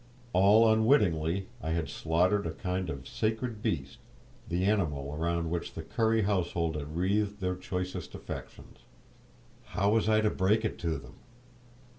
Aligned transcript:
All 0.33 0.67
unwittingly 0.67 1.45
I 1.61 1.73
had 1.73 1.87
slaughtered 1.87 2.47
a 2.47 2.53
kind 2.53 2.89
of 2.89 3.07
sacred 3.07 3.61
beast, 3.61 3.99
the 4.49 4.65
animal 4.65 5.13
around 5.13 5.51
which 5.51 5.73
the 5.75 5.83
Currie 5.83 6.23
household 6.23 6.73
had 6.75 6.97
wreathed 6.97 7.39
their 7.39 7.55
choicest 7.55 8.15
affections! 8.15 8.79
How 9.65 9.91
was 9.91 10.09
I 10.09 10.21
to 10.21 10.31
break 10.31 10.65
it 10.65 10.79
to 10.79 10.97
them? 10.97 11.17